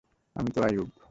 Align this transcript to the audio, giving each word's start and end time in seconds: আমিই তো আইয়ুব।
আমিই 0.35 0.53
তো 0.55 0.59
আইয়ুব। 0.63 0.91